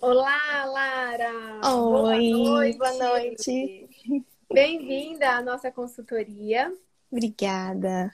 [0.00, 1.60] Olá, Lara!
[1.74, 2.78] Oi, boa noite!
[2.78, 3.88] Boa noite.
[4.52, 6.72] Bem-vinda à nossa consultoria.
[7.10, 8.08] Obrigada.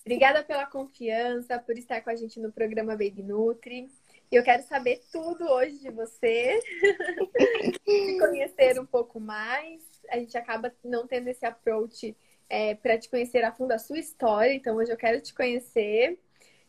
[0.00, 3.86] Obrigada pela confiança, por estar com a gente no programa Baby Nutri.
[4.32, 6.58] Eu quero saber tudo hoje de você,
[7.84, 9.82] te conhecer um pouco mais.
[10.10, 12.16] A gente acaba não tendo esse approach
[12.48, 16.18] é, para te conhecer a fundo a sua história, então hoje eu quero te conhecer.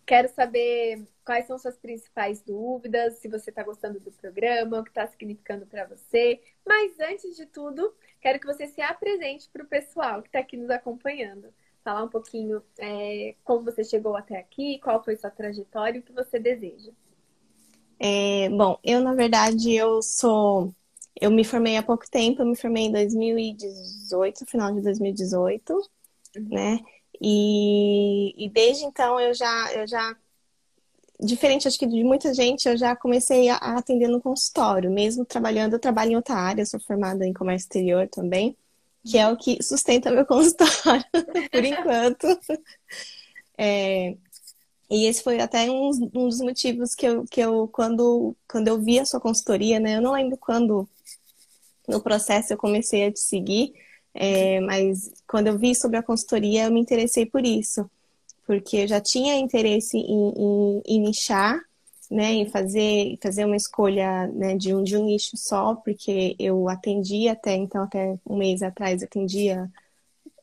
[0.07, 4.89] Quero saber quais são suas principais dúvidas, se você está gostando do programa, o que
[4.89, 6.39] está significando para você.
[6.65, 10.55] Mas antes de tudo, quero que você se apresente para o pessoal que está aqui
[10.55, 11.53] nos acompanhando.
[11.83, 16.03] Falar um pouquinho é, como você chegou até aqui, qual foi sua trajetória e o
[16.03, 16.93] que você deseja.
[17.99, 20.73] É, bom, eu na verdade eu sou,
[21.19, 25.81] eu me formei há pouco tempo, eu me formei em 2018, final de 2018, uhum.
[26.49, 26.79] né?
[27.21, 30.15] E, e desde então eu já, eu já,
[31.19, 35.25] diferente acho que de muita gente, eu já comecei a, a atender no consultório, mesmo
[35.25, 38.55] trabalhando, eu trabalho em outra área, sou formada em comércio exterior também,
[39.03, 41.05] que é o que sustenta meu consultório,
[41.51, 42.27] por enquanto.
[43.57, 44.15] É,
[44.89, 48.79] e esse foi até um, um, dos motivos que eu, que eu quando, quando eu
[48.79, 49.97] vi a sua consultoria, né?
[49.97, 50.87] Eu não lembro quando
[51.87, 53.73] no processo eu comecei a te seguir,
[54.17, 57.89] é, mas quando eu vi sobre a consultoria, eu me interessei por isso,
[58.45, 61.59] porque eu já tinha interesse em, em, em nichar,
[62.09, 66.67] né, em fazer, fazer uma escolha né, de, um, de um nicho só, porque eu
[66.67, 69.69] atendia até então, até um mês atrás, atendia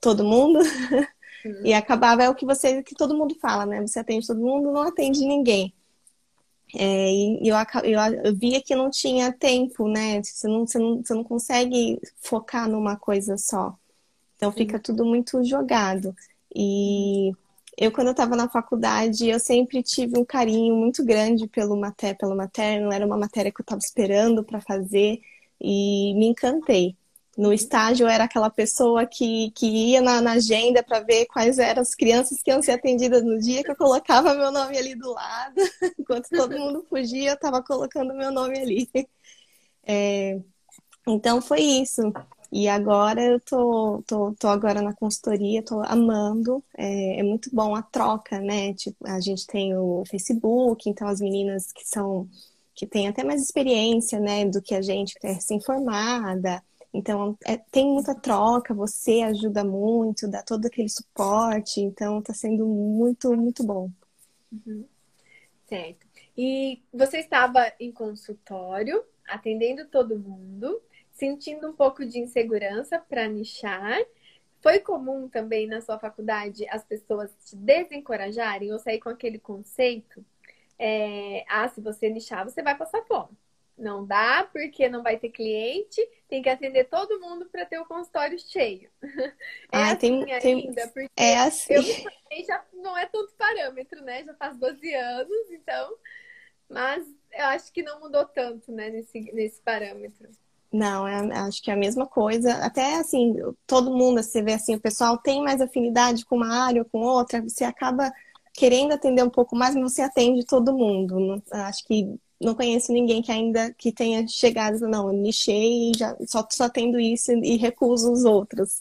[0.00, 0.60] todo mundo.
[1.44, 1.60] Uhum.
[1.62, 3.78] E acabava é o que você que todo mundo fala, né?
[3.82, 5.74] Você atende todo mundo, não atende ninguém.
[6.76, 10.22] É, e eu, eu, eu, via que não tinha tempo, né?
[10.22, 13.76] Você não, você, não, você não consegue focar numa coisa só.
[14.36, 16.14] Então fica tudo muito jogado.
[16.54, 17.32] E
[17.78, 22.16] eu, quando eu estava na faculdade, eu sempre tive um carinho muito grande pelo, mater,
[22.16, 22.92] pelo materno.
[22.92, 25.20] Era uma matéria que eu estava esperando para fazer
[25.60, 26.96] e me encantei.
[27.36, 31.82] No estágio, era aquela pessoa que, que ia na, na agenda para ver quais eram
[31.82, 35.12] as crianças que iam ser atendidas no dia, que eu colocava meu nome ali do
[35.12, 35.54] lado.
[35.98, 38.88] Enquanto todo mundo fugia, eu estava colocando meu nome ali.
[39.86, 40.40] É,
[41.06, 42.00] então, foi isso.
[42.50, 46.62] E agora eu tô, tô, tô agora na consultoria, tô amando.
[46.76, 48.72] É, é, muito bom a troca, né?
[48.74, 52.28] Tipo, a gente tem o Facebook, então as meninas que são
[52.74, 56.62] que têm até mais experiência, né, do que a gente, que é recém-formada,
[56.94, 62.64] então, é, tem muita troca, você ajuda muito, dá todo aquele suporte, então está sendo
[62.64, 63.90] muito, muito bom.
[64.52, 64.86] Uhum.
[65.66, 66.06] Certo.
[66.38, 73.98] E você estava em consultório, atendendo todo mundo, sentindo um pouco de insegurança para nichar.
[74.60, 80.24] Foi comum também na sua faculdade as pessoas te desencorajarem ou sair com aquele conceito?
[80.78, 83.36] É, ah, se você nichar, você vai passar fome.
[83.76, 86.00] Não dá porque não vai ter cliente,
[86.34, 88.90] tem que atender todo mundo para ter o consultório cheio.
[89.72, 90.72] É ah, assim tem, ainda, tem...
[90.92, 91.74] porque é assim.
[91.74, 94.24] eu já não é tanto parâmetro, né?
[94.24, 95.96] Já faz 12 anos, então.
[96.68, 100.28] Mas eu acho que não mudou tanto, né, nesse, nesse parâmetro.
[100.72, 102.52] Não, é, acho que é a mesma coisa.
[102.64, 106.82] Até assim, todo mundo, você vê assim, o pessoal tem mais afinidade com uma área
[106.82, 108.12] ou com outra, você acaba
[108.52, 111.42] querendo atender um pouco mais, mas você atende todo mundo.
[111.50, 116.46] Acho que não conheço ninguém que ainda que tenha chegado, não, eu nichei já só,
[116.50, 118.80] só tendo isso e recuso os outros.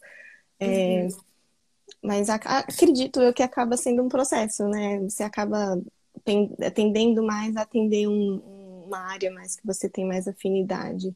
[0.60, 1.08] É.
[2.02, 5.00] Mas a, acredito eu que acaba sendo um processo, né?
[5.02, 5.82] Você acaba
[6.74, 11.16] tendendo mais atender um, uma área mais que você tem mais afinidade.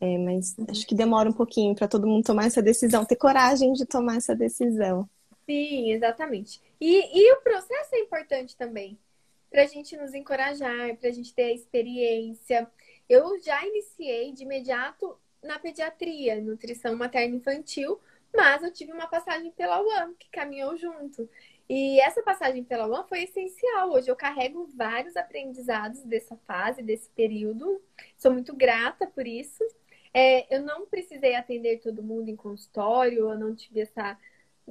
[0.00, 3.72] É, mas acho que demora um pouquinho para todo mundo tomar essa decisão, ter coragem
[3.72, 5.08] de tomar essa decisão.
[5.44, 6.60] Sim, exatamente.
[6.80, 8.96] E, e o processo é importante também
[9.50, 12.70] para a gente nos encorajar, para a gente ter a experiência.
[13.08, 17.98] Eu já iniciei de imediato na pediatria, nutrição materno-infantil,
[18.34, 21.28] mas eu tive uma passagem pela UAM, que caminhou junto.
[21.68, 23.92] E essa passagem pela UAM foi essencial.
[23.92, 27.82] Hoje eu carrego vários aprendizados dessa fase, desse período.
[28.16, 29.62] Sou muito grata por isso.
[30.12, 34.18] É, eu não precisei atender todo mundo em consultório, eu não tive essa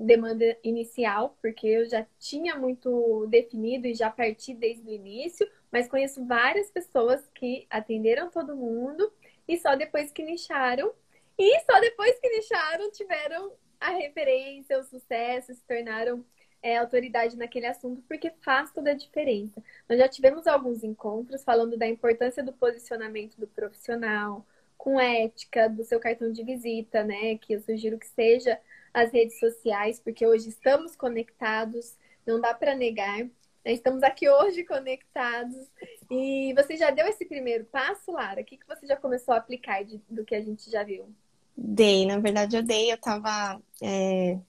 [0.06, 5.88] demanda inicial, porque eu já tinha muito definido e já parti desde o início, mas
[5.88, 9.12] conheço várias pessoas que atenderam todo mundo
[9.48, 10.92] e só depois que nicharam.
[11.38, 16.24] E só depois que nicharam tiveram a referência, o sucesso, se tornaram
[16.62, 19.62] é, autoridade naquele assunto, porque faz toda a diferença.
[19.88, 24.46] Nós já tivemos alguns encontros falando da importância do posicionamento do profissional,
[24.78, 27.38] com ética, do seu cartão de visita, né?
[27.38, 28.60] Que eu sugiro que seja
[28.98, 31.94] as redes sociais, porque hoje estamos conectados,
[32.26, 33.28] não dá para negar.
[33.64, 35.68] Estamos aqui hoje conectados.
[36.10, 38.42] E você já deu esse primeiro passo, Lara?
[38.42, 41.14] O que, que você já começou a aplicar de, do que a gente já viu?
[41.56, 42.92] Dei, na verdade eu dei.
[42.92, 44.40] Eu estava é,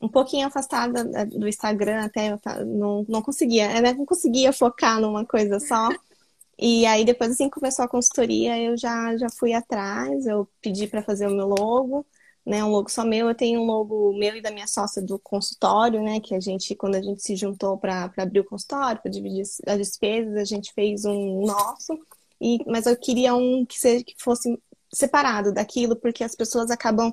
[0.00, 3.92] um pouquinho afastada do Instagram, até eu não, não conseguia, né?
[3.92, 5.88] não conseguia focar numa coisa só.
[6.56, 11.02] E aí depois assim começou a consultoria, eu já já fui atrás, eu pedi para
[11.02, 12.06] fazer o meu logo,
[12.46, 15.18] né, um logo só meu, eu tenho um logo meu e da minha sócia do
[15.18, 19.10] consultório, né, que a gente quando a gente se juntou para abrir o consultório, para
[19.10, 21.98] dividir as despesas, a gente fez um nosso.
[22.40, 24.58] E mas eu queria um que seja que fosse
[24.92, 27.12] separado daquilo, porque as pessoas acabam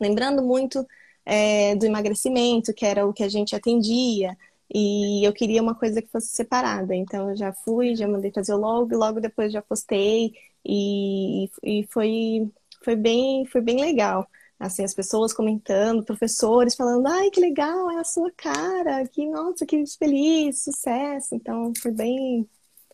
[0.00, 0.86] lembrando muito
[1.24, 4.36] é, do emagrecimento, que era o que a gente atendia,
[4.72, 6.94] e eu queria uma coisa que fosse separada.
[6.94, 10.32] Então eu já fui, já mandei fazer o logo, logo depois já postei,
[10.64, 12.50] e, e foi,
[12.84, 14.28] foi, bem, foi bem legal.
[14.60, 19.64] Assim, as pessoas comentando, professores falando, ai, que legal, é a sua cara, que, nossa,
[19.64, 21.34] que feliz, sucesso.
[21.34, 22.46] Então, foi bem,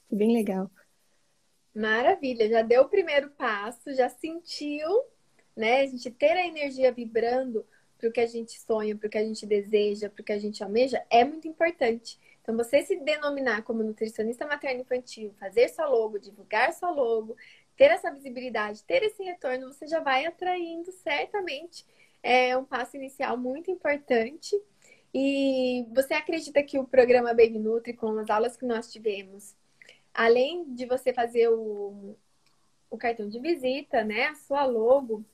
[0.08, 0.70] foi bem legal.
[1.74, 4.88] Maravilha, já deu o primeiro passo, já sentiu,
[5.56, 5.80] né?
[5.80, 7.66] A gente ter a energia vibrando
[7.98, 10.32] para o que a gente sonha, para o que a gente deseja, para o que
[10.32, 12.16] a gente almeja, é muito importante.
[12.40, 17.36] Então, você se denominar como nutricionista materno-infantil, fazer sua logo, divulgar sua logo,
[17.76, 21.84] ter essa visibilidade, ter esse retorno, você já vai atraindo certamente.
[22.22, 24.60] É um passo inicial muito importante.
[25.14, 29.54] E você acredita que o programa Baby Nutri, com as aulas que nós tivemos,
[30.12, 32.16] além de você fazer o,
[32.90, 35.24] o cartão de visita, né, a sua logo,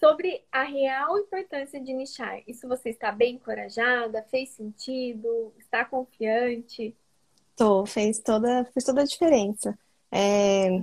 [0.00, 2.40] sobre a real importância de nichar.
[2.46, 4.22] Isso você está bem encorajada?
[4.30, 5.52] Fez sentido?
[5.58, 6.96] Está confiante?
[7.56, 9.76] Tô, fez toda, fez toda a diferença.
[10.10, 10.82] É,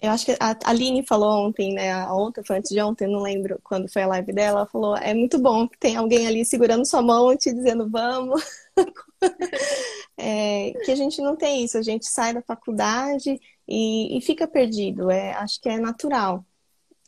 [0.00, 2.06] eu acho que a Aline falou ontem, né?
[2.08, 4.60] Ontem, foi antes de ontem, não lembro quando foi a live dela.
[4.60, 7.88] Ela falou: é muito bom que tem alguém ali segurando sua mão e te dizendo
[7.88, 8.42] vamos.
[10.18, 14.46] é, que a gente não tem isso, a gente sai da faculdade e, e fica
[14.46, 15.10] perdido.
[15.10, 16.44] É, acho que é natural,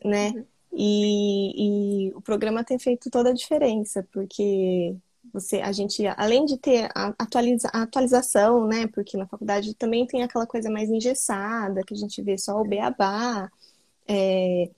[0.04, 0.30] né?
[0.30, 0.46] Uhum.
[0.72, 4.96] E, e, o programa tem feito toda a diferença, porque
[5.38, 8.86] você, a gente, além de ter a, atualiza, a atualização, né?
[8.88, 12.64] Porque na faculdade também tem aquela coisa mais engessada, que a gente vê só o
[12.64, 13.50] beabá.
[14.06, 14.70] É,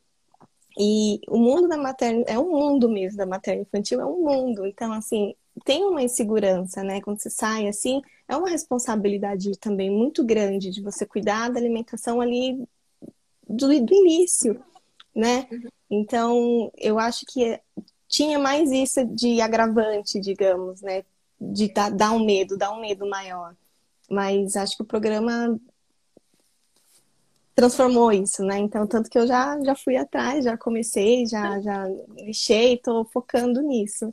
[0.78, 4.66] e o mundo da materna é um mundo mesmo, da materna infantil é um mundo.
[4.66, 5.34] Então, assim,
[5.64, 7.00] tem uma insegurança, né?
[7.00, 12.20] Quando você sai assim, é uma responsabilidade também muito grande de você cuidar da alimentação
[12.20, 12.64] ali
[13.48, 14.62] do, do início,
[15.14, 15.48] né?
[15.50, 15.68] Uhum.
[15.90, 17.60] Então, eu acho que
[18.10, 21.04] tinha mais isso de agravante, digamos, né?
[21.40, 23.54] De dar, dar um medo, dar um medo maior.
[24.10, 25.58] Mas acho que o programa
[27.54, 28.58] transformou isso, né?
[28.58, 31.86] Então, tanto que eu já, já fui atrás, já comecei, já, já
[32.16, 34.12] lixei, tô focando nisso.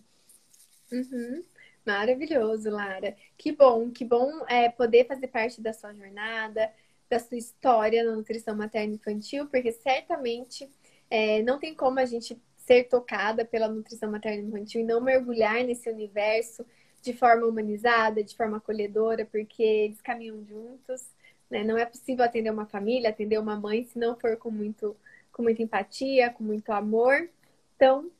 [0.91, 1.43] Uhum.
[1.83, 3.15] Maravilhoso, Lara.
[3.35, 6.71] Que bom, que bom é, poder fazer parte da sua jornada,
[7.09, 10.69] da sua história na nutrição materna infantil, porque certamente
[11.09, 15.63] é, não tem como a gente ser tocada pela nutrição materna infantil e não mergulhar
[15.63, 16.65] nesse universo
[17.01, 21.09] de forma humanizada, de forma acolhedora, porque eles caminham juntos.
[21.49, 21.63] Né?
[21.63, 24.97] Não é possível atender uma família, atender uma mãe, se não for com muito,
[25.31, 27.29] com muita empatia, com muito amor.
[27.75, 28.11] Então,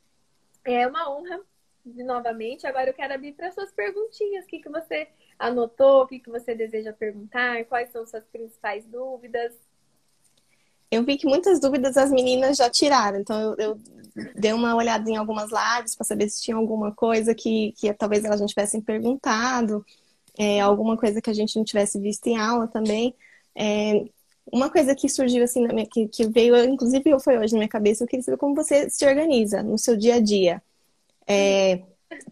[0.63, 1.41] é uma honra
[1.85, 2.65] novamente.
[2.65, 4.45] Agora eu quero abrir para suas perguntinhas.
[4.45, 6.03] O que, que você anotou?
[6.03, 7.65] O que, que você deseja perguntar?
[7.65, 9.53] Quais são suas principais dúvidas?
[10.89, 13.79] Eu vi que muitas dúvidas as meninas já tiraram, então eu, eu
[14.36, 18.24] dei uma olhada em algumas lives para saber se tinha alguma coisa que, que talvez
[18.24, 19.86] elas não tivessem perguntado,
[20.38, 23.13] é, alguma coisa que a gente não tivesse visto em aula também.
[23.56, 24.06] É,
[24.51, 28.03] uma coisa que surgiu assim, minha, que, que, veio, inclusive foi hoje na minha cabeça,
[28.03, 30.62] eu queria saber como você se organiza no seu dia a dia.
[31.27, 31.82] É,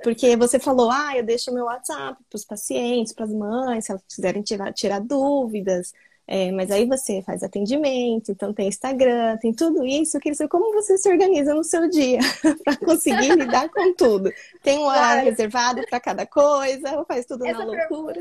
[0.04, 3.92] porque você falou, ah, eu deixo meu WhatsApp para os pacientes, para as mães, se
[3.92, 5.94] elas quiserem tirar, tirar dúvidas.
[6.28, 10.18] É, mas aí você faz atendimento, então tem Instagram, tem tudo isso.
[10.18, 12.18] Eu queria saber como você se organiza no seu dia
[12.64, 14.34] para conseguir lidar com tudo.
[14.64, 15.30] Tem um horário claro.
[15.30, 18.20] reservado para cada coisa, ou faz tudo Essa na loucura?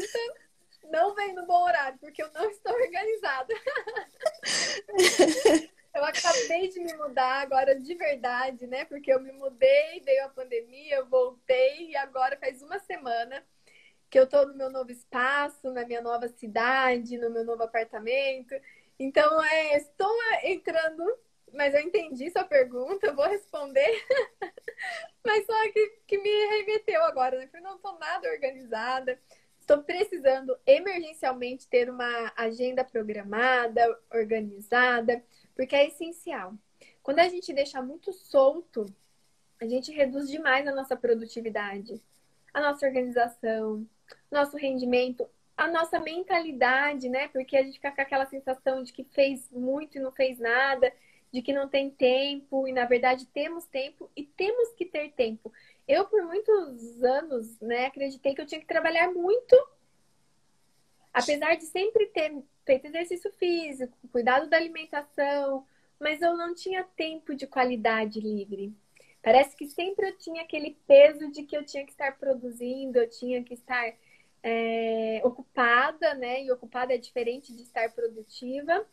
[0.91, 3.55] Não vem no bom horário, porque eu não estou organizada.
[5.95, 8.85] eu acabei de me mudar agora de verdade, né?
[8.85, 13.43] Porque eu me mudei, veio a pandemia, eu voltei e agora faz uma semana
[14.15, 18.55] que eu estou no meu novo espaço, na minha nova cidade, no meu novo apartamento.
[18.97, 20.09] Então, é, estou
[20.45, 21.05] entrando,
[21.53, 23.91] mas eu entendi sua pergunta, eu vou responder.
[25.27, 27.47] mas só que, que me remeteu agora, né?
[27.49, 29.21] Porque não estou nada organizada.
[29.59, 35.25] Estou precisando emergencialmente ter uma agenda programada, organizada,
[35.57, 36.55] porque é essencial.
[37.03, 38.87] Quando a gente deixa muito solto,
[39.61, 42.01] a gente reduz demais a nossa produtividade,
[42.53, 43.85] a nossa organização,
[44.31, 47.29] nosso rendimento, a nossa mentalidade, né?
[47.29, 50.93] Porque a gente fica com aquela sensação de que fez muito e não fez nada,
[51.33, 55.53] de que não tem tempo, e na verdade temos tempo e temos que ter tempo.
[55.87, 59.57] Eu, por muitos anos, né, acreditei que eu tinha que trabalhar muito,
[61.13, 62.33] apesar de sempre ter
[62.65, 65.67] feito exercício físico, cuidado da alimentação,
[65.99, 68.73] mas eu não tinha tempo de qualidade livre.
[69.23, 73.09] Parece que sempre eu tinha aquele peso de que eu tinha que estar produzindo, eu
[73.09, 73.93] tinha que estar
[74.45, 76.45] é, ocupada, né?
[76.45, 78.87] E ocupada é diferente de estar produtiva.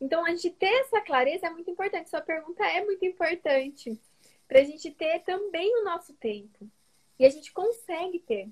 [0.00, 2.08] Então, a gente ter essa clareza é muito importante.
[2.08, 4.00] Sua pergunta é muito importante
[4.46, 6.70] para a gente ter também o nosso tempo.
[7.18, 8.48] E a gente consegue ter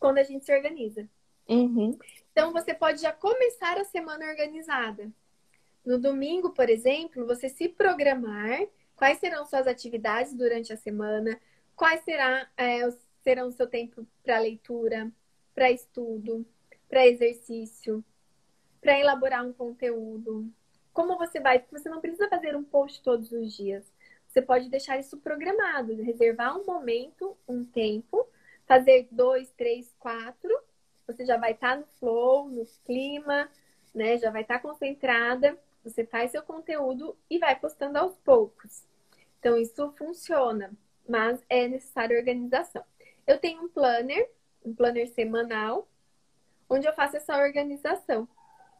[0.00, 1.08] quando a gente se organiza.
[1.48, 1.96] Uhum.
[2.32, 5.12] Então, você pode já começar a semana organizada.
[5.84, 11.40] No domingo, por exemplo, você se programar quais serão suas atividades durante a semana,
[11.76, 12.80] quais será, é,
[13.22, 15.12] serão o seu tempo para leitura,
[15.56, 16.46] para estudo,
[16.86, 18.04] para exercício,
[18.78, 20.52] para elaborar um conteúdo.
[20.92, 21.58] Como você vai?
[21.58, 23.90] Porque você não precisa fazer um post todos os dias.
[24.28, 28.28] Você pode deixar isso programado, reservar um momento, um tempo,
[28.66, 30.54] fazer dois, três, quatro.
[31.06, 33.48] Você já vai estar tá no flow, no clima,
[33.94, 34.18] né?
[34.18, 35.58] Já vai estar tá concentrada.
[35.82, 38.84] Você faz seu conteúdo e vai postando aos poucos.
[39.38, 40.70] Então, isso funciona,
[41.08, 42.84] mas é necessária organização.
[43.26, 44.28] Eu tenho um planner,
[44.66, 45.88] um planner semanal,
[46.68, 48.28] onde eu faço essa organização.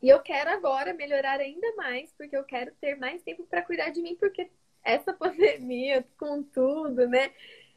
[0.02, 3.90] E eu quero agora melhorar ainda mais, porque eu quero ter mais tempo para cuidar
[3.90, 4.50] de mim, porque
[4.82, 7.32] essa pandemia, com tudo, né?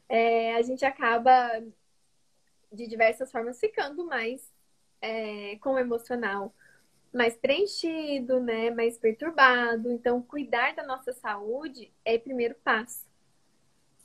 [0.07, 1.63] É, a gente acaba,
[2.71, 4.51] de diversas formas, ficando mais
[5.01, 6.53] é, com o emocional
[7.13, 8.69] mais preenchido, né?
[8.71, 9.91] Mais perturbado.
[9.91, 13.07] Então, cuidar da nossa saúde é o primeiro passo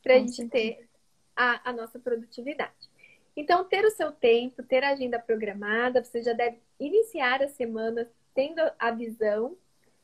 [0.02, 0.88] para a gente ter
[1.36, 2.93] a, a nossa produtividade.
[3.36, 8.08] Então, ter o seu tempo, ter a agenda programada, você já deve iniciar a semana
[8.32, 9.56] tendo a visão,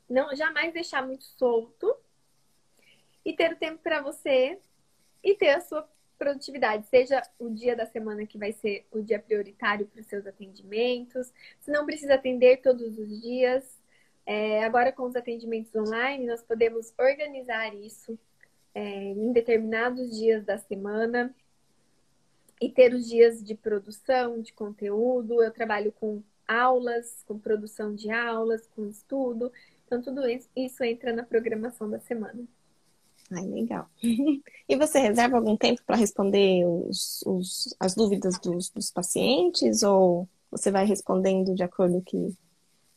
[0.08, 1.96] não jamais deixar muito solto
[3.24, 4.58] e ter o tempo para você
[5.22, 9.18] e ter a sua produtividade, seja o dia da semana que vai ser o dia
[9.18, 13.80] prioritário para os seus atendimentos, se não precisa atender todos os dias.
[14.26, 18.18] É, agora, com os atendimentos online, nós podemos organizar isso
[18.74, 21.34] é, em determinados dias da semana
[22.60, 25.42] e ter os dias de produção de conteúdo.
[25.42, 29.52] Eu trabalho com aulas, com produção de aulas, com estudo.
[29.86, 30.22] Então, tudo
[30.54, 32.44] isso entra na programação da semana.
[33.32, 33.88] Ai, legal.
[34.68, 40.28] E você reserva algum tempo para responder os, os, as dúvidas dos, dos, pacientes ou
[40.48, 42.36] você vai respondendo de acordo com que.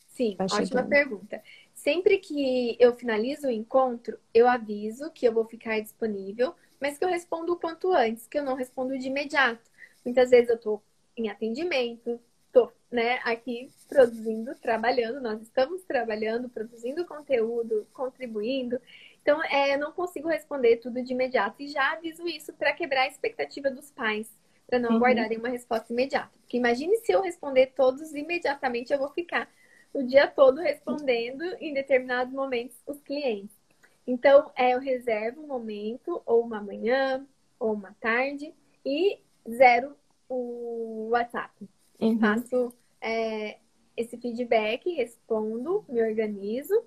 [0.09, 1.41] Sim, ótima pergunta.
[1.73, 6.53] Sempre que eu finalizo o encontro, eu aviso que eu vou ficar disponível,
[6.83, 9.71] mas que eu respondo o quanto antes, que eu não respondo de imediato.
[10.03, 10.83] Muitas vezes eu estou
[11.15, 18.81] em atendimento, estou né, aqui produzindo, trabalhando, nós estamos trabalhando, produzindo conteúdo, contribuindo.
[19.21, 23.03] Então, é, eu não consigo responder tudo de imediato e já aviso isso para quebrar
[23.03, 24.29] a expectativa dos pais,
[24.67, 24.97] para não uhum.
[24.97, 26.33] aguardarem uma resposta imediata.
[26.41, 29.49] Porque imagine se eu responder todos imediatamente, eu vou ficar
[29.93, 33.62] o dia todo respondendo em determinados momentos os clientes.
[34.05, 37.25] Então, é, eu reservo um momento, ou uma manhã,
[37.59, 38.53] ou uma tarde,
[38.85, 39.19] e
[39.49, 39.95] zero
[40.27, 41.53] o WhatsApp.
[41.99, 42.19] Uhum.
[42.19, 43.57] Faço é,
[43.95, 46.83] esse feedback, respondo, me organizo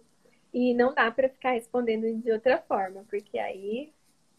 [0.52, 3.92] e não dá para ficar respondendo de outra forma, porque aí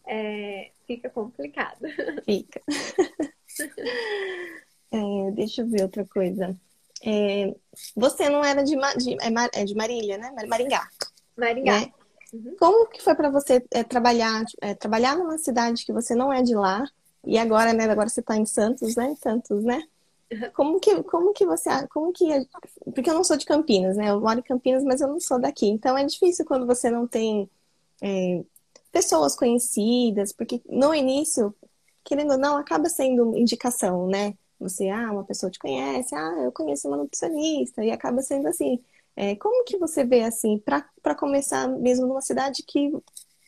[0.06, 1.80] é, fica complicado.
[2.24, 2.62] Fica.
[4.92, 6.56] é, deixa eu ver outra coisa.
[7.04, 7.54] É,
[7.94, 10.32] você não era de, de, é, é de Marília, né?
[10.48, 10.88] Maringá.
[11.36, 11.80] Maringá.
[11.80, 11.92] Né?
[12.32, 12.56] Uhum.
[12.58, 16.42] Como que foi para você é, trabalhar, é, trabalhar numa cidade que você não é
[16.42, 16.84] de lá
[17.24, 17.84] e agora, né?
[17.84, 19.14] Agora você está em Santos, né?
[19.20, 19.82] Santos, né?
[20.54, 21.70] Como que, como que você.
[21.88, 22.26] Como que.
[22.94, 24.10] Porque eu não sou de Campinas, né?
[24.10, 25.66] Eu moro em Campinas, mas eu não sou daqui.
[25.66, 27.48] Então é difícil quando você não tem
[28.02, 28.44] é,
[28.92, 31.54] pessoas conhecidas, porque no início,
[32.04, 34.34] querendo ou não, acaba sendo indicação, né?
[34.60, 38.82] Você, ah, uma pessoa te conhece, ah, eu conheço uma nutricionista, e acaba sendo assim.
[39.20, 42.88] É, como que você vê assim, para começar mesmo numa cidade que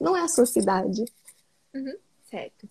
[0.01, 1.05] não é a sua cidade?
[1.73, 2.69] Uhum, certo.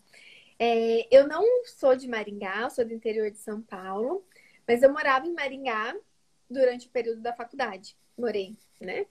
[0.59, 4.21] É, eu não sou de Maringá, sou do interior de São Paulo,
[4.67, 5.95] mas eu morava em Maringá
[6.49, 7.95] durante o período da faculdade.
[8.17, 9.05] Morei, né?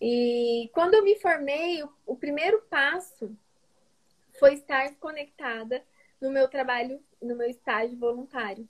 [0.00, 3.30] E quando eu me formei, o, primeiro passo
[4.40, 5.80] foi estar conectada
[6.20, 8.68] no meu trabalho, no meu estágio voluntário.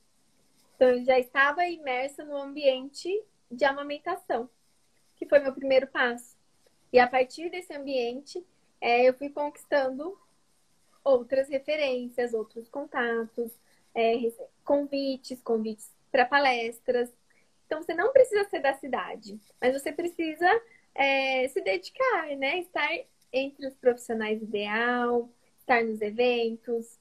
[0.76, 3.08] Então, eu já estava imersa no ambiente
[3.50, 4.48] de amamentação,
[5.18, 6.36] que foi meu primeiro passo.
[6.92, 8.44] E a partir desse ambiente,
[8.80, 10.18] é, eu fui conquistando
[11.04, 13.52] outras referências, outros contatos,
[13.94, 14.14] é,
[14.64, 17.12] convites, convites para palestras.
[17.66, 20.48] Então, você não precisa ser da cidade, mas você precisa
[20.94, 22.60] é, se dedicar, né?
[22.60, 22.88] Estar
[23.32, 25.28] entre os profissionais ideal,
[25.60, 26.98] estar nos eventos,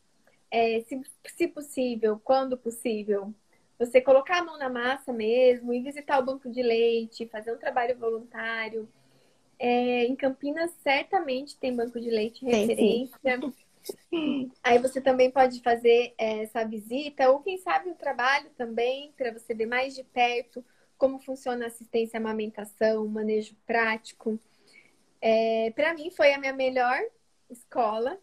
[0.51, 1.01] é, se,
[1.35, 3.33] se possível, quando possível,
[3.77, 7.57] você colocar a mão na massa mesmo e visitar o banco de leite, fazer um
[7.57, 8.89] trabalho voluntário.
[9.59, 13.17] É, em Campinas, certamente tem banco de leite referência.
[14.63, 19.31] Aí você também pode fazer é, essa visita, ou quem sabe um trabalho também, para
[19.31, 20.63] você ver mais de perto
[20.97, 24.39] como funciona a assistência à amamentação, manejo prático.
[25.21, 26.99] É, para mim, foi a minha melhor
[27.49, 28.19] escola,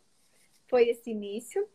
[0.68, 1.68] foi esse início.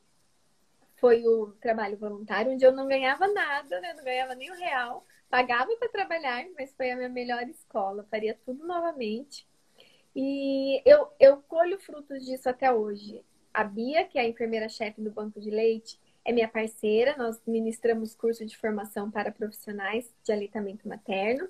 [1.00, 3.94] Foi o trabalho voluntário, onde eu não ganhava nada, né?
[3.94, 5.06] não ganhava nem um real.
[5.30, 8.06] Pagava para trabalhar, mas foi a minha melhor escola.
[8.10, 9.48] Faria tudo novamente.
[10.16, 13.24] E eu, eu colho frutos disso até hoje.
[13.54, 17.16] A Bia, que é a enfermeira-chefe do Banco de Leite, é minha parceira.
[17.18, 21.48] Nós ministramos curso de formação para profissionais de aleitamento materno.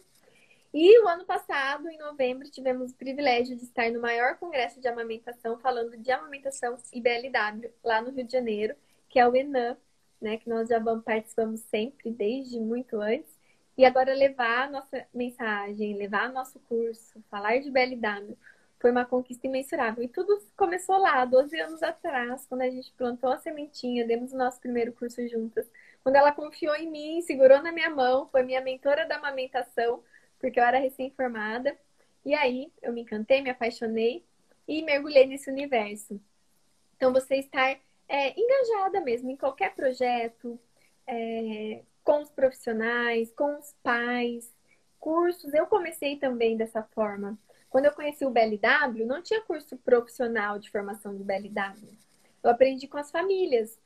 [0.73, 4.87] E o ano passado, em novembro, tivemos o privilégio de estar no maior congresso de
[4.87, 8.75] amamentação, falando de amamentação e BLW, lá no Rio de Janeiro,
[9.09, 9.77] que é o ENAM,
[10.21, 13.37] né, que nós já vamos, participamos sempre, desde muito antes.
[13.77, 18.37] E agora levar a nossa mensagem, levar nosso curso, falar de BLW,
[18.79, 20.03] foi uma conquista imensurável.
[20.03, 24.37] E tudo começou lá, 12 anos atrás, quando a gente plantou a sementinha, demos o
[24.37, 25.69] nosso primeiro curso juntas.
[26.03, 30.03] Quando ela confiou em mim, segurou na minha mão, foi minha mentora da amamentação,
[30.39, 31.77] porque eu era recém-formada.
[32.25, 34.23] E aí eu me encantei, me apaixonei
[34.67, 36.19] e mergulhei nesse universo.
[36.95, 40.59] Então, você estar é, engajada mesmo em qualquer projeto,
[41.07, 44.51] é, com os profissionais, com os pais,
[44.99, 45.53] cursos.
[45.53, 47.37] Eu comecei também dessa forma.
[47.69, 51.95] Quando eu conheci o BLW, não tinha curso profissional de formação do BLW.
[52.43, 53.79] Eu aprendi com as famílias.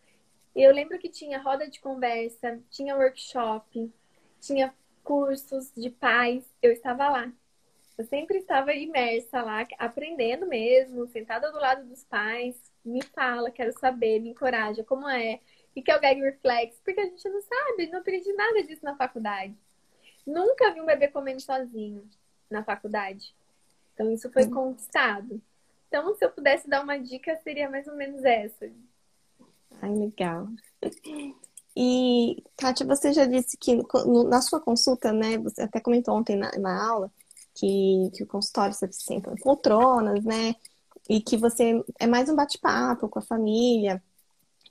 [0.56, 3.92] Eu lembro que tinha roda de conversa, tinha workshop,
[4.39, 6.46] tinha cursos de pais.
[6.62, 7.32] Eu estava lá.
[7.98, 12.73] Eu sempre estava imersa lá, aprendendo mesmo, sentada do lado dos pais.
[12.83, 15.39] Me fala, quero saber, me encoraja, como é?
[15.75, 16.79] E que é o gag reflex?
[16.83, 19.55] Porque a gente não sabe, não aprendi nada disso na faculdade.
[20.25, 22.07] Nunca vi um bebê comendo sozinho
[22.50, 23.33] na faculdade.
[23.93, 24.51] Então, isso foi uhum.
[24.51, 25.41] conquistado.
[25.87, 28.69] Então, se eu pudesse dar uma dica, seria mais ou menos essa.
[29.81, 30.48] Ai, legal.
[31.75, 33.79] E, Kátia, você já disse que
[34.29, 37.11] na sua consulta, né, você até comentou ontem na, na aula,
[37.55, 40.55] que, que o consultório você senta em poltronas, né,
[41.09, 44.01] e que você é mais um bate-papo com a família.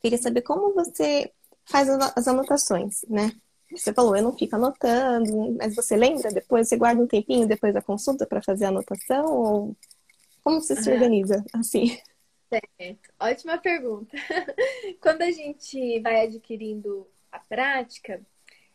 [0.01, 1.31] Queria saber como você
[1.65, 3.33] faz as anotações, né?
[3.71, 6.69] Você falou, eu não fico anotando, mas você lembra depois?
[6.69, 9.25] Você guarda um tempinho depois da consulta para fazer a anotação?
[9.25, 9.77] Ou
[10.45, 11.99] como você se organiza assim?
[12.51, 14.15] Certo, ótima pergunta.
[15.01, 18.21] Quando a gente vai adquirindo a prática,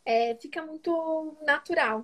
[0.04, 2.04] é, fica muito natural.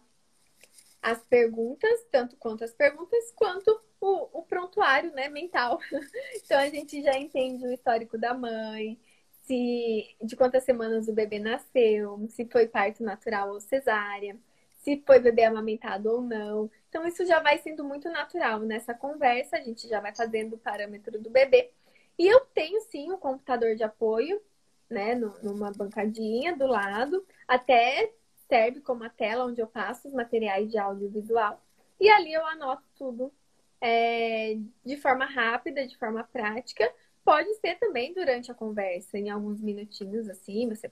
[1.02, 5.80] As perguntas, tanto quanto as perguntas, quanto o, o prontuário né, mental.
[6.36, 9.00] Então a gente já entende o histórico da mãe,
[9.44, 14.38] se de quantas semanas o bebê nasceu, se foi parto natural ou cesárea,
[14.82, 16.70] se foi bebê amamentado ou não.
[16.90, 20.60] Então, isso já vai sendo muito natural nessa conversa, a gente já vai fazendo o
[20.60, 21.72] parâmetro do bebê.
[22.18, 24.42] E eu tenho sim um computador de apoio,
[24.90, 28.12] né, numa bancadinha do lado, até
[28.48, 31.62] serve como a tela onde eu passo os materiais de audiovisual.
[32.00, 33.32] E ali eu anoto tudo
[33.84, 36.92] é, de forma rápida, de forma prática,
[37.24, 40.92] Pode ser também durante a conversa, em alguns minutinhos assim, você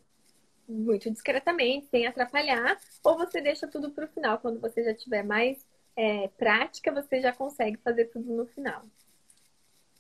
[0.68, 5.24] muito discretamente, sem atrapalhar, ou você deixa tudo para o final, quando você já tiver
[5.24, 5.66] mais
[5.98, 8.82] é, prática, você já consegue fazer tudo no final.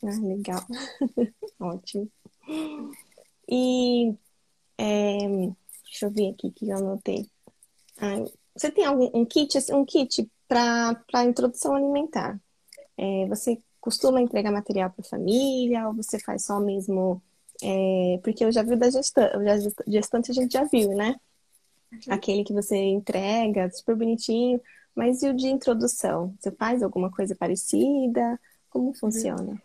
[0.02, 0.66] Ah, legal.
[1.60, 2.10] Ótimo.
[3.50, 4.16] E
[4.78, 5.18] é,
[5.84, 7.30] deixa eu ver aqui que eu anotei.
[7.98, 8.24] Ah,
[8.56, 12.40] você tem algum um kit, assim, um kit para introdução alimentar?
[12.98, 17.22] É, você costuma entregar material para a família ou você faz só mesmo.
[17.64, 19.38] É, porque eu já vi da gestante,
[19.88, 21.16] gestante a gente já viu, né?
[21.92, 22.00] Uhum.
[22.10, 24.62] Aquele que você entrega, super bonitinho.
[24.96, 26.36] Mas e o de introdução?
[26.40, 28.40] Você faz alguma coisa parecida?
[28.70, 28.94] Como uhum.
[28.94, 29.62] funciona?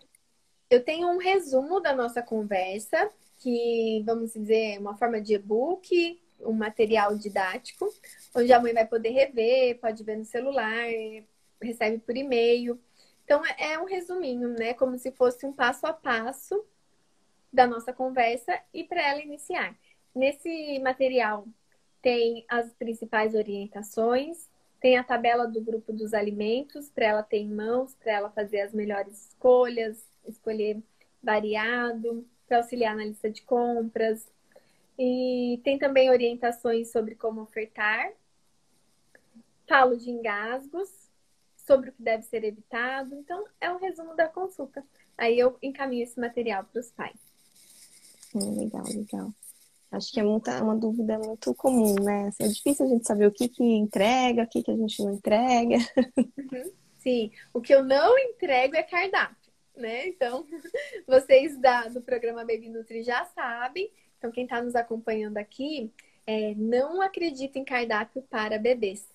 [0.69, 6.53] Eu tenho um resumo da nossa conversa, que vamos dizer, uma forma de e-book, um
[6.53, 7.89] material didático,
[8.35, 10.87] onde a mãe vai poder rever, pode ver no celular,
[11.63, 12.79] recebe por e-mail.
[13.27, 14.73] Então, é, é um resuminho, né?
[14.73, 16.65] Como se fosse um passo a passo
[17.53, 19.77] da nossa conversa e para ela iniciar.
[20.15, 21.45] Nesse material
[22.01, 24.49] tem as principais orientações,
[24.81, 28.61] tem a tabela do grupo dos alimentos para ela ter em mãos, para ela fazer
[28.61, 30.81] as melhores escolhas, escolher
[31.21, 34.31] variado, para auxiliar na lista de compras.
[34.97, 38.13] E tem também orientações sobre como ofertar.
[39.67, 41.11] Falo de engasgos,
[41.67, 43.15] sobre o que deve ser evitado.
[43.15, 44.85] Então, é um resumo da consulta.
[45.19, 47.19] Aí eu encaminho esse material para os pais.
[48.35, 49.33] Hum, legal, legal.
[49.91, 52.29] Acho que é muita, uma dúvida muito comum, né?
[52.29, 55.03] Assim, é difícil a gente saber o que, que entrega, o que, que a gente
[55.03, 55.77] não entrega.
[56.53, 56.71] Uhum.
[56.99, 60.09] Sim, o que eu não entrego é cardápio, né?
[60.09, 60.47] Então,
[61.07, 63.91] vocês da, do programa Baby Nutri já sabem.
[64.19, 65.93] Então, quem está nos acompanhando aqui,
[66.27, 69.09] é, não acredita em cardápio para bebês,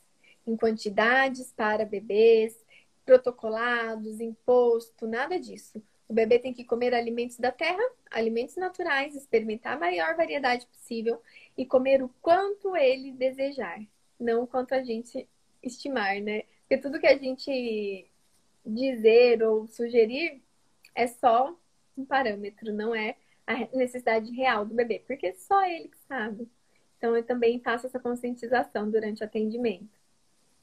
[0.46, 2.58] em quantidades para bebês,
[3.06, 5.82] protocolados, imposto, nada disso.
[6.08, 11.22] O bebê tem que comer alimentos da terra, alimentos naturais, experimentar a maior variedade possível
[11.58, 13.80] e comer o quanto ele desejar,
[14.20, 15.28] não o quanto a gente
[15.64, 16.44] estimar, né?
[16.62, 18.10] Porque tudo que a gente
[18.66, 20.42] dizer ou sugerir
[20.94, 21.58] é só
[21.98, 23.16] um parâmetro, não é
[23.48, 26.50] a necessidade real do bebê, porque só ele que sabe.
[26.98, 30.01] Então eu também faço essa conscientização durante o atendimento.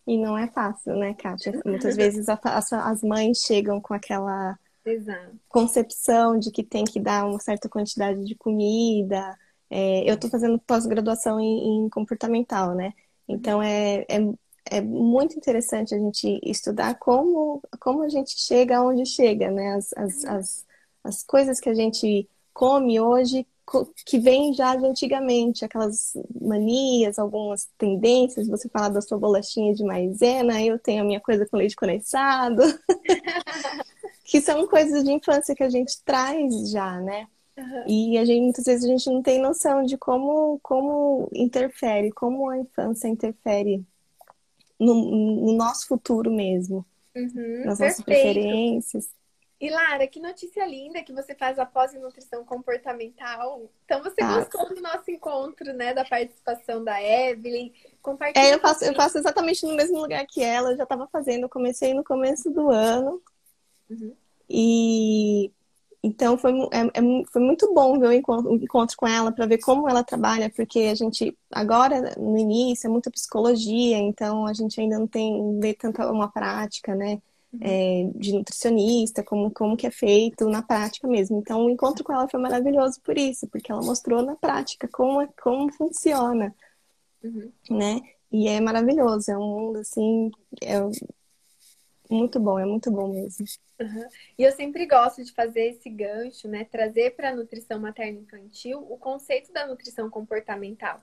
[0.08, 1.60] E não é fácil, né, Kátia?
[1.66, 5.38] Muitas vezes as mães chegam com aquela Exato.
[5.50, 9.36] concepção de que tem que dar uma certa quantidade de comida.
[9.68, 12.94] É, eu estou fazendo pós-graduação em, em, comportamental, né?
[13.28, 19.04] Então é, é, é, muito interessante a gente estudar como, como a gente chega aonde
[19.04, 19.74] chega, né?
[19.74, 20.66] As, as, as,
[21.04, 23.46] as coisas que a gente come hoje
[24.04, 28.48] que vem já de antigamente, aquelas manias, algumas tendências.
[28.48, 32.62] Você fala da sua bolachinha de maisena, eu tenho a minha coisa com leite condensado.
[34.24, 37.26] que são coisas de infância que a gente traz já, né?
[37.56, 37.84] Uhum.
[37.86, 42.48] E a gente, muitas vezes a gente não tem noção de como, como interfere, como
[42.48, 43.84] a infância interfere
[44.78, 46.86] no, no nosso futuro mesmo.
[47.16, 49.08] Uhum, nas nossas preferências.
[49.60, 53.68] E Lara, que notícia linda que você faz a pós-nutrição comportamental.
[53.84, 54.38] Então você ah.
[54.38, 55.92] gostou do nosso encontro, né?
[55.92, 57.72] Da participação da Evelyn.
[58.00, 61.08] Compartilha é, eu faço, eu faço exatamente no mesmo lugar que ela, eu já estava
[61.08, 63.20] fazendo, eu comecei no começo do ano.
[63.90, 64.14] Uhum.
[64.48, 65.50] E
[66.02, 69.46] então foi, é, é, foi muito bom ver o encontro, o encontro com ela para
[69.46, 74.52] ver como ela trabalha, porque a gente agora no início é muita psicologia, então a
[74.52, 77.20] gente ainda não tem vê tanta uma prática, né?
[77.50, 77.60] Uhum.
[77.62, 81.38] É, de nutricionista, como, como que é feito na prática mesmo.
[81.38, 85.26] Então o encontro com ela foi maravilhoso por isso, porque ela mostrou na prática como,
[85.42, 86.54] como funciona,
[87.24, 87.50] uhum.
[87.70, 88.02] né?
[88.30, 90.30] E é maravilhoso, é um mundo assim,
[90.62, 90.78] é,
[92.10, 93.46] muito bom, é muito bom mesmo.
[93.80, 94.08] Uhum.
[94.36, 96.64] E eu sempre gosto de fazer esse gancho, né?
[96.64, 101.02] Trazer para a nutrição materno-infantil o conceito da nutrição comportamental.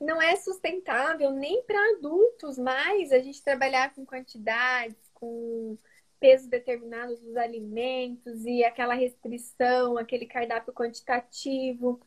[0.00, 5.78] Não é sustentável nem para adultos mais a gente trabalhar com quantidades, com
[6.18, 12.00] peso determinado dos alimentos e aquela restrição, aquele cardápio quantitativo.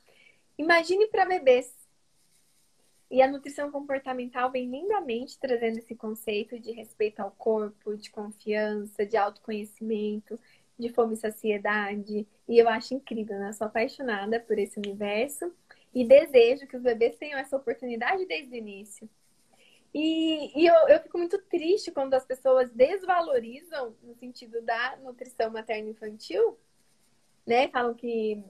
[0.57, 1.73] Imagine para bebês
[3.09, 9.05] e a nutrição comportamental vem lindamente trazendo esse conceito de respeito ao corpo, de confiança,
[9.05, 10.37] de autoconhecimento,
[10.77, 12.27] de fome e saciedade.
[12.49, 13.49] E eu acho incrível, né?
[13.49, 15.53] Eu sou apaixonada por esse universo
[15.93, 19.09] e desejo que os bebês tenham essa oportunidade desde o início.
[19.97, 25.49] E, e eu, eu, fico muito triste quando as pessoas desvalorizam no sentido da nutrição
[25.49, 26.59] materno-infantil,
[27.47, 27.69] né?
[27.69, 28.43] Falam que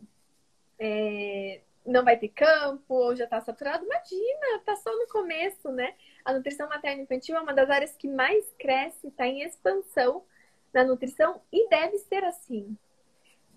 [0.80, 3.86] é, não vai ter campo ou já está saturado.
[3.86, 5.94] Imagina, está só no começo, né?
[6.26, 10.26] A nutrição materna infantil é uma das áreas que mais cresce, está em expansão
[10.74, 12.76] na nutrição e deve ser assim.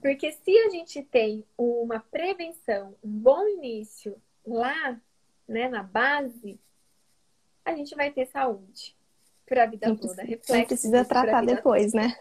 [0.03, 5.01] Porque se a gente tem uma prevenção, um bom início lá,
[5.49, 6.61] né, na base,
[7.69, 8.97] a gente vai ter saúde
[9.47, 10.23] para a vida não toda.
[10.23, 12.05] Reflexo não precisa tratar depois, toda.
[12.05, 12.17] né?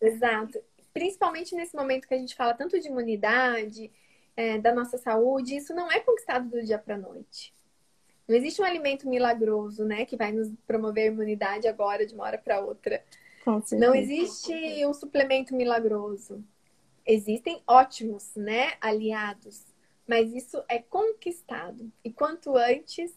[0.00, 0.60] Exato.
[0.92, 3.90] Principalmente nesse momento que a gente fala tanto de imunidade,
[4.36, 7.52] é, da nossa saúde, isso não é conquistado do dia para a noite.
[8.26, 12.38] Não existe um alimento milagroso, né, que vai nos promover imunidade agora, de uma hora
[12.38, 13.04] para outra.
[13.72, 14.54] Não existe
[14.86, 16.42] um suplemento milagroso.
[17.06, 19.62] Existem ótimos, né, aliados,
[20.06, 21.92] mas isso é conquistado.
[22.02, 23.12] E quanto antes,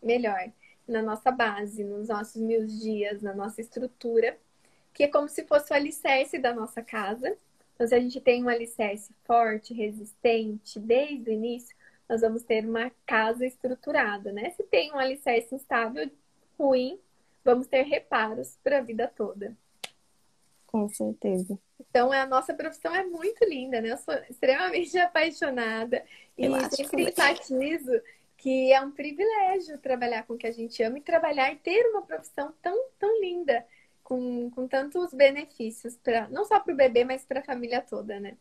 [0.00, 0.52] melhor.
[0.86, 4.36] Na nossa base, nos nossos mil dias, na nossa estrutura,
[4.92, 7.36] que é como se fosse o alicerce da nossa casa
[7.82, 11.76] então, se a gente tem um alicerce forte, resistente, desde o início,
[12.08, 14.50] nós vamos ter uma casa estruturada, né?
[14.50, 16.08] Se tem um alicerce instável,
[16.56, 17.00] ruim,
[17.44, 19.56] vamos ter reparos para a vida toda.
[20.64, 21.58] Com certeza.
[21.80, 23.90] Então, a nossa profissão é muito linda, né?
[23.90, 26.04] Eu sou extremamente apaixonada
[26.38, 28.00] e sempre enfatizo
[28.42, 31.86] que é um privilégio trabalhar com o que a gente ama e trabalhar e ter
[31.90, 33.64] uma profissão tão, tão linda
[34.02, 38.18] com, com tantos benefícios, pra, não só para o bebê, mas para a família toda,
[38.18, 38.36] né?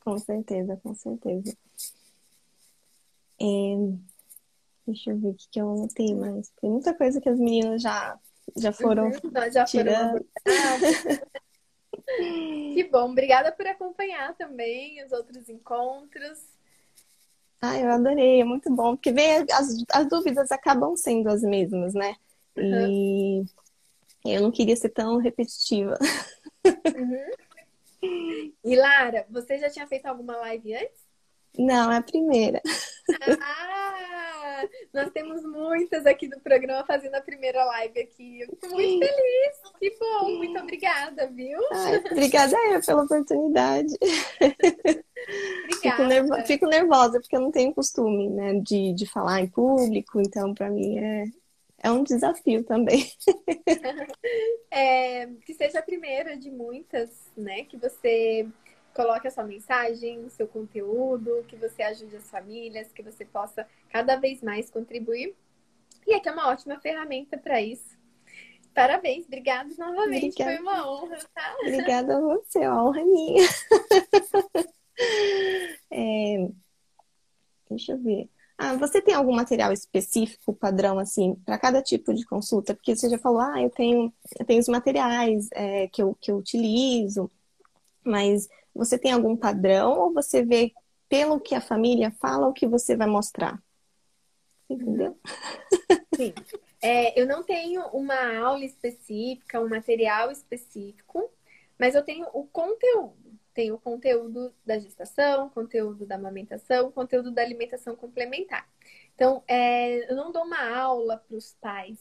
[0.00, 1.56] Com certeza, com certeza.
[3.40, 3.44] É...
[4.84, 6.48] Deixa eu ver o que eu anotei mais.
[6.60, 8.18] Tem muita coisa que as meninas já,
[8.56, 10.26] já foram uhum, já tirando.
[10.42, 11.20] Foram...
[12.74, 16.42] que bom, obrigada por acompanhar também os outros encontros.
[17.60, 21.92] Ah, eu adorei, é muito bom, porque vem as, as dúvidas acabam sendo as mesmas,
[21.92, 22.14] né?
[22.56, 23.44] Uhum.
[24.24, 25.98] E eu não queria ser tão repetitiva.
[26.64, 28.54] Uhum.
[28.64, 31.08] E Lara, você já tinha feito alguma live antes?
[31.58, 32.62] Não, é a primeira.
[33.40, 33.87] Ah,
[34.92, 38.40] nós temos muitas aqui do programa fazendo a primeira live aqui.
[38.40, 39.60] Eu fico muito feliz.
[39.78, 41.58] Que bom, muito obrigada, viu?
[41.72, 43.94] Ai, obrigada eu pela oportunidade.
[45.80, 46.46] Fico, nervo...
[46.46, 50.70] Fico, nervosa porque eu não tenho costume, né, de, de falar em público, então para
[50.70, 51.24] mim é,
[51.82, 53.10] é um desafio também.
[54.70, 57.64] é, que seja a primeira de muitas, né?
[57.64, 58.46] Que você
[58.98, 63.64] coloque a sua mensagem, o seu conteúdo, que você ajude as famílias, que você possa
[63.90, 65.36] cada vez mais contribuir.
[66.04, 67.96] E aqui é uma ótima ferramenta para isso.
[68.74, 70.50] Parabéns, obrigada novamente, Obrigada.
[70.50, 71.56] foi uma honra, tá?
[71.60, 73.48] Obrigada a você, a honra minha.
[75.92, 76.48] é...
[77.70, 78.28] Deixa eu ver.
[78.56, 82.74] Ah, você tem algum material específico, padrão, assim, para cada tipo de consulta?
[82.74, 86.32] Porque você já falou, ah, eu tenho, eu tenho os materiais é, que, eu, que
[86.32, 87.30] eu utilizo,
[88.04, 90.72] mas você tem algum padrão ou você vê
[91.08, 93.62] pelo que a família fala o que você vai mostrar?
[94.68, 95.18] Entendeu?
[96.14, 96.34] Sim.
[96.80, 101.30] É, eu não tenho uma aula específica, um material específico,
[101.78, 103.28] mas eu tenho o conteúdo
[103.58, 108.68] tem o conteúdo da gestação, conteúdo da amamentação, conteúdo da alimentação complementar.
[109.16, 111.98] Então, é, eu não dou uma aula para os pais.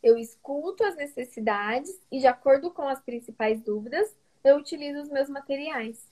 [0.00, 5.28] Eu escuto as necessidades e, de acordo com as principais dúvidas, eu utilizo os meus
[5.28, 6.10] materiais.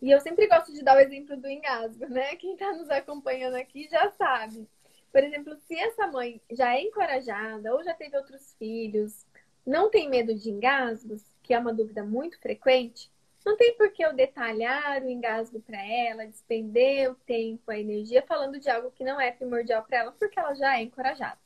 [0.00, 2.36] E eu sempre gosto de dar o exemplo do engasgo, né?
[2.36, 4.68] Quem está nos acompanhando aqui já sabe.
[5.10, 9.24] Por exemplo, se essa mãe já é encorajada ou já teve outros filhos,
[9.66, 13.10] não tem medo de engasgos, que é uma dúvida muito frequente,
[13.44, 18.22] não tem por que eu detalhar o engasgo para ela, despender o tempo, a energia,
[18.26, 21.38] falando de algo que não é primordial para ela, porque ela já é encorajada.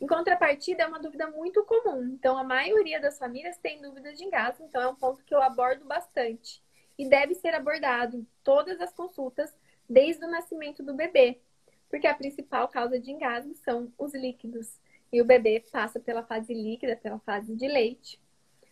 [0.00, 2.04] Em contrapartida, é uma dúvida muito comum.
[2.12, 5.42] Então, a maioria das famílias tem dúvidas de engasgo, então é um ponto que eu
[5.42, 6.62] abordo bastante.
[6.98, 9.52] E deve ser abordado em todas as consultas,
[9.88, 11.40] desde o nascimento do bebê,
[11.88, 14.80] porque a principal causa de engasgo são os líquidos.
[15.12, 18.20] E o bebê passa pela fase líquida, pela fase de leite.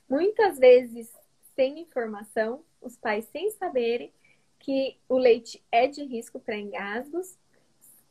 [0.09, 1.13] Muitas vezes
[1.55, 4.13] sem informação, os pais sem saberem
[4.59, 7.37] que o leite é de risco para engasgos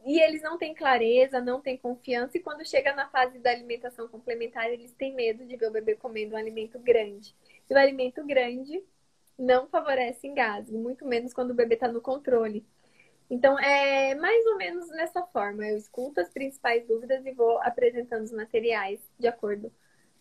[0.05, 4.07] e eles não têm clareza, não têm confiança, e quando chega na fase da alimentação
[4.07, 7.35] complementar, eles têm medo de ver o bebê comendo um alimento grande.
[7.69, 8.83] E o alimento grande
[9.37, 12.65] não favorece engasgo, muito menos quando o bebê está no controle.
[13.29, 15.65] Então, é mais ou menos nessa forma.
[15.65, 19.71] Eu escuto as principais dúvidas e vou apresentando os materiais de acordo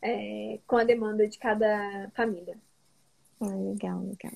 [0.01, 2.57] é, com a demanda de cada família.
[3.41, 4.33] Ah, legal, legal.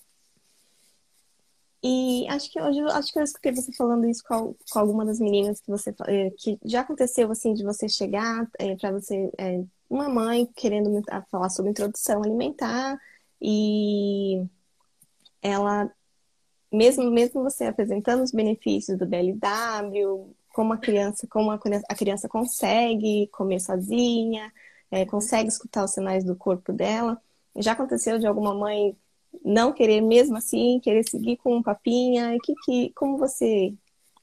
[1.86, 5.20] E acho que hoje acho que eu escutei você falando isso com, com alguma das
[5.20, 9.62] meninas que você eh, que já aconteceu assim de você chegar é, para você é,
[9.90, 12.98] uma mãe querendo falar sobre introdução alimentar
[13.38, 14.46] e
[15.42, 15.90] ela
[16.72, 22.28] mesmo mesmo você apresentando os benefícios do BLW, como a criança como a a criança
[22.30, 24.50] consegue comer sozinha,
[24.90, 27.20] é, consegue escutar os sinais do corpo dela
[27.56, 28.96] já aconteceu de alguma mãe
[29.44, 32.36] não querer mesmo assim, querer seguir com um papinha?
[32.42, 33.74] Que, que, como você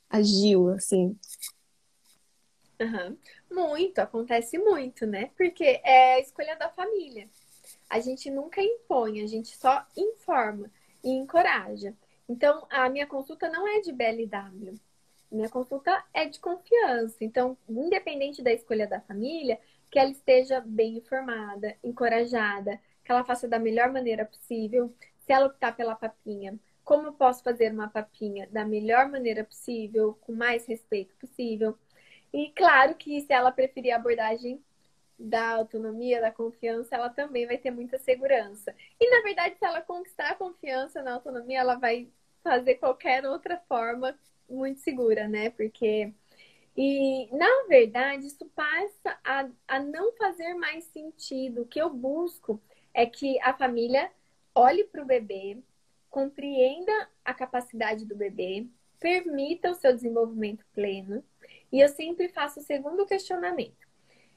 [0.09, 1.17] agiu assim?
[2.79, 3.17] Uhum.
[3.51, 5.29] Muito, acontece muito, né?
[5.37, 7.29] Porque é a escolha da família.
[7.89, 10.71] A gente nunca impõe, a gente só informa
[11.03, 11.93] e encoraja.
[12.27, 14.79] Então, a minha consulta não é de BLW.
[15.31, 17.17] Minha consulta é de confiança.
[17.21, 19.59] Então, independente da escolha da família,
[19.91, 24.93] que ela esteja bem informada, encorajada, que ela faça da melhor maneira possível.
[25.19, 30.17] Se ela optar pela papinha, como eu posso fazer uma papinha da melhor maneira possível,
[30.21, 31.77] com mais respeito possível.
[32.33, 34.63] E claro que se ela preferir a abordagem
[35.17, 38.75] da autonomia, da confiança, ela também vai ter muita segurança.
[38.99, 42.09] E na verdade, se ela conquistar a confiança na autonomia, ela vai
[42.43, 44.17] fazer qualquer outra forma
[44.49, 45.51] muito segura, né?
[45.51, 46.11] Porque
[46.75, 51.63] e, na verdade, isso passa a, a não fazer mais sentido.
[51.63, 52.61] O que eu busco
[52.93, 54.11] é que a família
[54.53, 55.57] olhe para o bebê,
[56.09, 58.67] compreenda a capacidade do bebê,
[58.99, 61.23] permita o seu desenvolvimento pleno.
[61.71, 63.87] E eu sempre faço o segundo questionamento.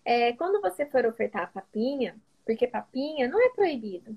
[0.04, 4.16] É, quando você for ofertar a papinha, porque papinha não é proibido,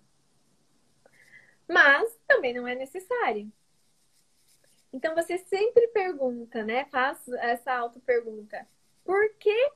[1.67, 3.51] mas também não é necessário.
[4.91, 6.85] Então você sempre pergunta, né?
[6.85, 8.67] Faz essa auto-pergunta.
[9.03, 9.71] Por que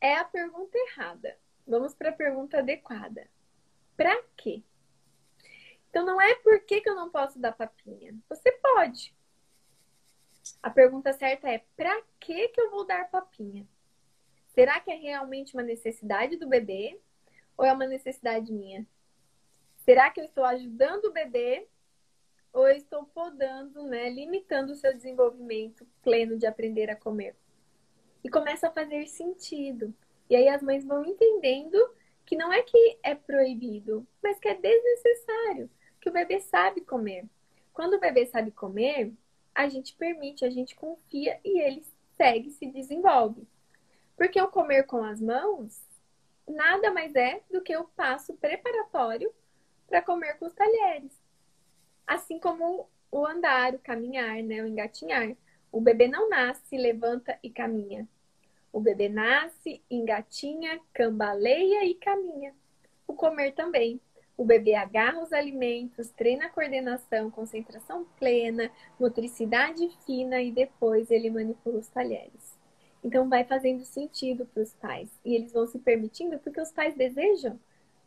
[0.00, 1.36] é a pergunta errada?
[1.66, 3.28] Vamos para a pergunta adequada.
[4.00, 4.62] Para quê?
[5.90, 8.16] Então não é por que, que eu não posso dar papinha.
[8.30, 9.14] Você pode.
[10.62, 13.68] A pergunta certa é: para que, que eu vou dar papinha?
[14.54, 16.98] Será que é realmente uma necessidade do bebê
[17.58, 18.86] ou é uma necessidade minha?
[19.84, 21.68] Será que eu estou ajudando o bebê
[22.54, 27.36] ou eu estou podando, né, limitando o seu desenvolvimento pleno de aprender a comer?
[28.24, 29.94] E começa a fazer sentido.
[30.30, 31.76] E aí as mães vão entendendo
[32.30, 35.68] que não é que é proibido, mas que é desnecessário,
[36.00, 37.24] que o bebê sabe comer.
[37.72, 39.12] Quando o bebê sabe comer,
[39.52, 41.84] a gente permite, a gente confia e ele
[42.16, 43.48] segue, se desenvolve.
[44.16, 45.82] Porque o comer com as mãos
[46.46, 49.34] nada mais é do que o passo preparatório
[49.88, 51.10] para comer com os talheres.
[52.06, 55.36] Assim como o andar, o caminhar, né, o engatinhar.
[55.72, 58.06] O bebê não nasce, levanta e caminha.
[58.72, 62.54] O bebê nasce, engatinha, cambaleia e caminha.
[63.06, 64.00] O comer também.
[64.36, 71.28] O bebê agarra os alimentos, treina a coordenação, concentração plena, motricidade fina e depois ele
[71.30, 72.58] manipula os talheres.
[73.04, 76.94] Então vai fazendo sentido para os pais e eles vão se permitindo porque os pais
[76.94, 77.58] desejam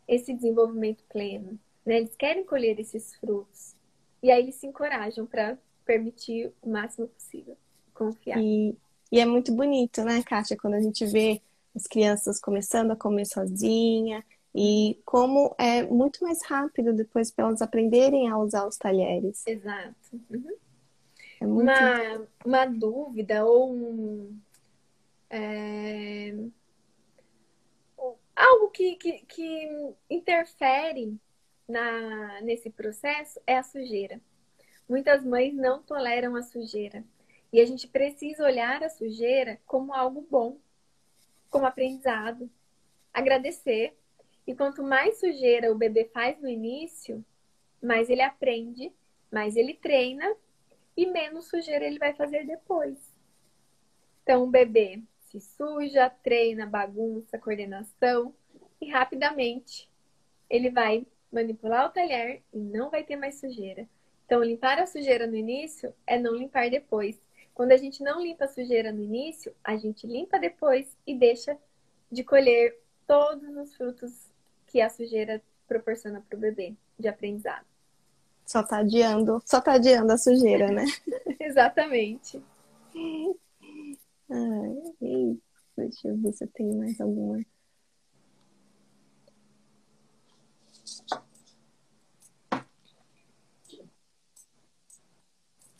[0.07, 1.97] esse desenvolvimento pleno, né?
[1.97, 3.75] Eles querem colher esses frutos
[4.21, 7.57] e aí eles se encorajam para permitir o máximo possível,
[7.93, 8.39] confiar.
[8.39, 8.75] E,
[9.13, 11.39] e é muito bonito, né, Kátia, quando a gente vê
[11.75, 17.61] as crianças começando a comer sozinha, e como é muito mais rápido depois para elas
[17.61, 19.45] aprenderem a usar os talheres.
[19.45, 19.93] Exato.
[20.31, 20.57] Uhum.
[21.39, 21.61] É muito...
[21.61, 24.35] uma, uma dúvida ou um,
[25.29, 26.33] é...
[28.35, 31.15] algo que, que, que interfere
[31.69, 34.19] na, nesse processo é a sujeira.
[34.89, 37.03] Muitas mães não toleram a sujeira.
[37.53, 40.57] E a gente precisa olhar a sujeira como algo bom,
[41.51, 42.49] como aprendizado.
[43.13, 43.95] Agradecer
[44.47, 47.23] e quanto mais sujeira o bebê faz no início,
[47.79, 48.91] mais ele aprende,
[49.31, 50.35] mais ele treina
[50.97, 52.97] e menos sujeira ele vai fazer depois.
[54.23, 58.33] Então, o bebê se suja, treina, bagunça, coordenação
[58.81, 59.87] e rapidamente
[60.49, 63.87] ele vai manipular o talher e não vai ter mais sujeira.
[64.25, 67.22] Então, limpar a sujeira no início é não limpar depois.
[67.53, 71.57] Quando a gente não limpa a sujeira no início, a gente limpa depois e deixa
[72.11, 74.27] de colher todos os frutos
[74.65, 77.65] que a sujeira proporciona para o bebê de aprendizado.
[78.45, 80.85] Só tá adiando, só tá adiando a sujeira, né?
[81.39, 82.43] Exatamente.
[84.29, 85.37] Ai,
[85.77, 87.39] deixa eu ver se eu tenho mais alguma.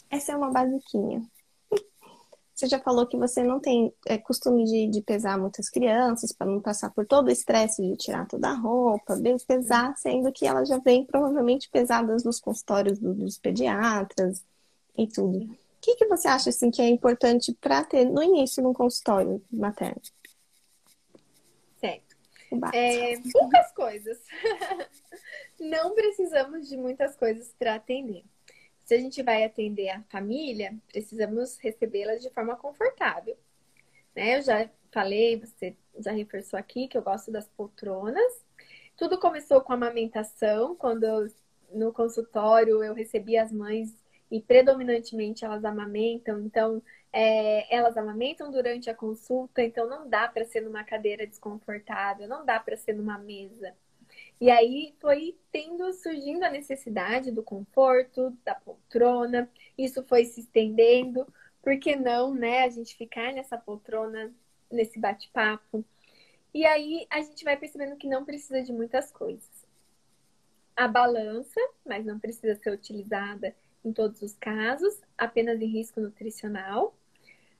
[0.10, 1.28] Essa é uma basiquinha.
[2.54, 6.46] Você já falou que você não tem é, costume de, de, pesar muitas crianças para
[6.46, 9.16] não passar por todo o estresse de tirar toda a roupa,
[9.48, 14.46] pesar, sendo que elas já vêm provavelmente pesadas nos consultórios do, dos pediatras
[14.96, 15.40] e tudo.
[15.40, 19.44] O que, que você acha assim, que é importante para ter no início no consultório
[19.52, 20.02] materno?
[21.80, 22.16] Certo.
[22.72, 24.20] É, poucas coisas.
[25.60, 28.24] não precisamos de muitas coisas para atender
[28.84, 33.38] se a gente vai atender a família, precisamos recebê-las de forma confortável.
[34.16, 34.38] Né?
[34.38, 38.46] Eu já falei, você já reforçou aqui que eu gosto das poltronas.
[38.98, 41.28] Tudo começou com a amamentação, quando eu,
[41.72, 43.96] no consultório eu recebi as mães
[44.30, 50.46] e predominantemente elas amamentam, então é, elas amamentam durante a consulta, então não dá para
[50.46, 53.76] ser numa cadeira desconfortável, não dá para ser numa mesa.
[54.44, 61.26] E aí foi tendo, surgindo a necessidade do conforto, da poltrona, isso foi se estendendo,
[61.62, 64.34] por que não, né, a gente ficar nessa poltrona,
[64.70, 65.86] nesse bate-papo?
[66.54, 69.66] E aí a gente vai percebendo que não precisa de muitas coisas.
[70.76, 76.94] A balança, mas não precisa ser utilizada em todos os casos, apenas em risco nutricional.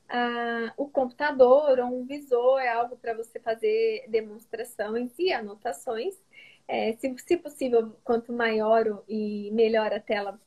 [0.10, 6.22] Ah, o computador ou um visor é algo para você fazer demonstrações e anotações.
[6.68, 10.40] É, se, se possível, quanto maior e melhor a tela,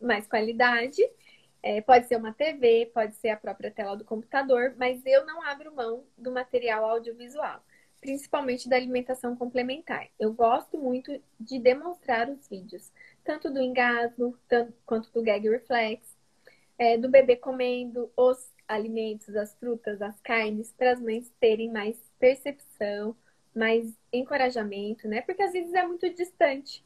[0.00, 1.02] mais qualidade.
[1.62, 5.42] É, pode ser uma TV, pode ser a própria tela do computador, mas eu não
[5.42, 7.62] abro mão do material audiovisual,
[8.00, 10.08] principalmente da alimentação complementar.
[10.18, 12.90] Eu gosto muito de demonstrar os vídeos,
[13.22, 16.02] tanto do engasgo tanto, quanto do gag reflex,
[16.78, 21.96] é, do bebê comendo os alimentos, as frutas, as carnes, para as mães terem mais
[22.18, 23.14] percepção
[23.54, 25.20] mais encorajamento, né?
[25.22, 26.84] Porque às vezes é muito distante.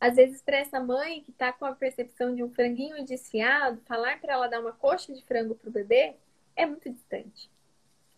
[0.00, 4.18] Às vezes, para essa mãe que está com a percepção de um franguinho desfiado, falar
[4.20, 6.14] para ela dar uma coxa de frango para o bebê
[6.56, 7.50] é muito distante.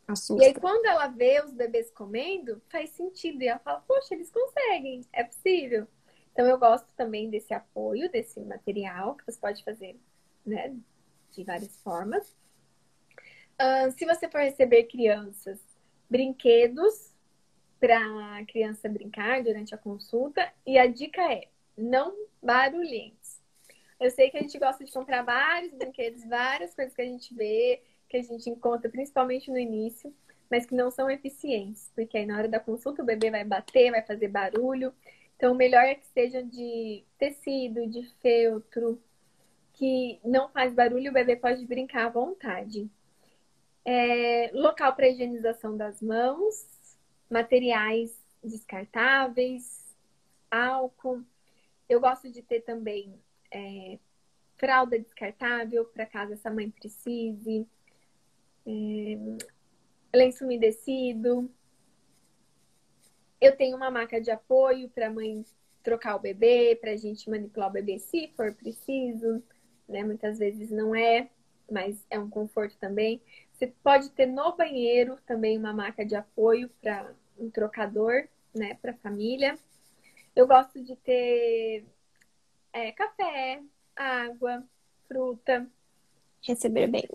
[0.07, 0.45] Assusta.
[0.45, 3.43] E aí, quando ela vê os bebês comendo, faz sentido.
[3.43, 5.89] E ela fala, poxa, eles conseguem, é possível.
[6.33, 9.99] Então, eu gosto também desse apoio, desse material, que você pode fazer
[10.47, 10.75] né,
[11.33, 12.37] de várias formas.
[13.61, 15.61] Uh, se você for receber crianças,
[16.09, 17.12] brinquedos
[17.83, 17.99] para
[18.39, 20.49] a criança brincar durante a consulta.
[20.65, 23.41] E a dica é não barulhentos.
[23.99, 27.35] Eu sei que a gente gosta de comprar vários brinquedos, várias coisas que a gente
[27.35, 30.15] vê, que a gente encontra principalmente no início,
[30.49, 33.91] mas que não são eficientes, porque aí na hora da consulta o bebê vai bater,
[33.91, 34.95] vai fazer barulho.
[35.37, 39.03] Então, o melhor é que seja de tecido, de feltro,
[39.73, 42.89] que não faz barulho, o bebê pode brincar à vontade.
[43.85, 46.72] É, local para higienização das mãos,
[47.33, 48.15] materiais
[48.45, 49.97] descartáveis,
[50.51, 51.25] álcool.
[51.89, 53.19] Eu gosto de ter também
[53.51, 53.99] é,
[54.57, 57.67] fralda descartável para caso essa mãe precise,
[58.67, 59.19] é,
[60.15, 61.51] lenço umedecido.
[63.41, 65.45] Eu tenho uma maca de apoio para a mãe
[65.83, 69.43] trocar o bebê, para a gente manipular o bebê se for preciso.
[69.89, 70.05] Né?
[70.05, 71.31] Muitas vezes não é,
[71.71, 73.23] mas é um conforto também.
[73.53, 77.13] Você pode ter no banheiro também uma maca de apoio para
[77.45, 79.59] um trocador, né, para a família.
[80.35, 81.85] Eu gosto de ter
[82.73, 83.61] é, café,
[83.95, 84.65] água,
[85.07, 85.67] fruta.
[86.43, 87.09] Receber bem.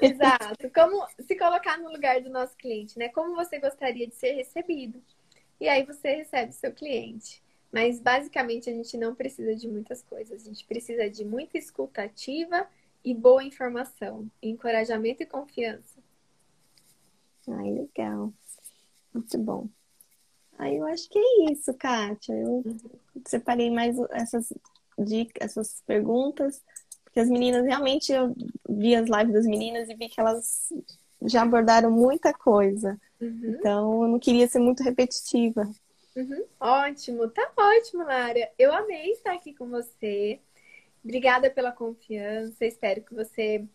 [0.00, 0.70] Exato.
[0.74, 3.08] Como se colocar no lugar do nosso cliente, né?
[3.08, 5.02] Como você gostaria de ser recebido?
[5.58, 7.42] E aí você recebe seu cliente.
[7.72, 10.42] Mas basicamente a gente não precisa de muitas coisas.
[10.42, 12.68] A gente precisa de muita escuta ativa
[13.04, 16.00] e boa informação, encorajamento e confiança.
[17.48, 18.32] Ai, legal.
[19.16, 19.68] Muito bom.
[20.58, 22.34] Aí eu acho que é isso, Kátia.
[22.34, 22.62] Eu
[23.26, 24.52] separei mais essas
[24.98, 26.62] dicas, essas perguntas,
[27.04, 28.34] porque as meninas realmente eu
[28.68, 30.70] vi as lives das meninas e vi que elas
[31.22, 33.00] já abordaram muita coisa.
[33.20, 33.56] Uhum.
[33.58, 35.68] Então eu não queria ser muito repetitiva.
[36.14, 36.44] Uhum.
[36.60, 38.50] Ótimo, tá ótimo, Lara.
[38.58, 40.40] Eu amei estar aqui com você.
[41.02, 42.66] Obrigada pela confiança.
[42.66, 43.66] Espero que você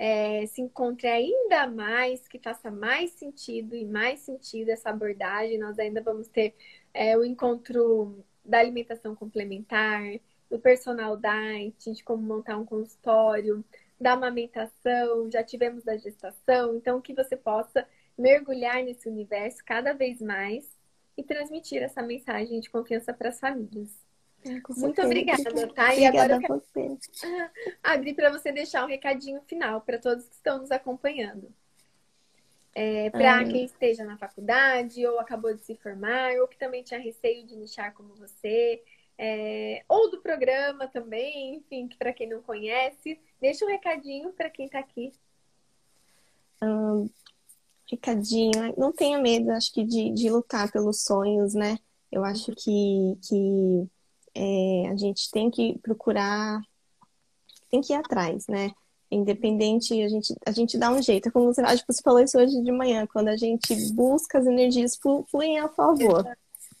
[0.00, 5.58] é, se encontre ainda mais, que faça mais sentido e mais sentido essa abordagem.
[5.58, 6.54] Nós ainda vamos ter
[6.94, 10.02] é, o encontro da alimentação complementar,
[10.48, 13.62] do personal diet, de como montar um consultório,
[14.00, 16.76] da amamentação, já tivemos da gestação.
[16.76, 17.86] Então, que você possa
[18.16, 20.64] mergulhar nesse universo cada vez mais
[21.14, 24.09] e transmitir essa mensagem de confiança para as famílias.
[24.44, 25.94] É, Muito obrigada, tá?
[25.94, 26.98] E agora eu quero
[27.82, 31.52] abrir para você deixar um recadinho final para todos que estão nos acompanhando.
[32.74, 37.00] É, para quem esteja na faculdade, ou acabou de se formar, ou que também tinha
[37.00, 38.80] receio de nichar como você,
[39.18, 44.66] é, ou do programa também, enfim, para quem não conhece, deixa um recadinho para quem
[44.66, 45.12] está aqui.
[46.62, 47.10] Um,
[47.90, 51.78] recadinho, não tenha medo, acho que, de, de lutar pelos sonhos, né?
[52.10, 53.90] Eu acho que, que
[54.34, 56.60] é, a gente tem que procurar,
[57.70, 58.72] tem que ir atrás, né?
[59.10, 61.28] Independente, a gente, a gente dá um jeito.
[61.28, 64.38] É como você, acho que você falou isso hoje de manhã, quando a gente busca
[64.38, 64.98] as energias
[65.30, 66.24] fluem a favor.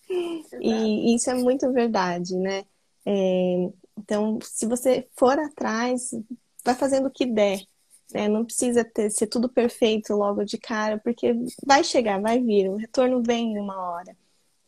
[0.08, 0.62] Exato.
[0.62, 2.64] E isso é muito verdade, né?
[3.04, 6.10] É, então, se você for atrás,
[6.64, 7.60] vai fazendo o que der.
[8.12, 8.28] Né?
[8.28, 11.34] Não precisa ter, ser tudo perfeito logo de cara, porque
[11.64, 14.16] vai chegar, vai vir, o retorno vem em uma hora.